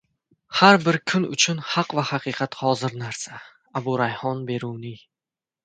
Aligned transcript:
Har 0.59 0.79
bir 0.85 0.97
kun 1.11 1.27
uchun 1.35 1.59
haq 1.73 1.93
va 1.99 2.05
haqiqat 2.13 2.59
hozir 2.63 2.97
narsa. 3.03 3.45
Abu 3.81 3.97
Rayhon 4.05 4.45
Beruniy 4.51 5.01